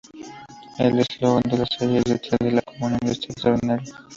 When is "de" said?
1.43-1.59, 2.39-2.53